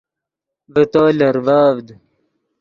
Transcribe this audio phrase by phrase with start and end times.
[0.73, 1.87] ڤے تو لرڤڤد